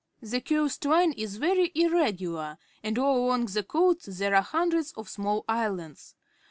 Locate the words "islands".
5.47-6.15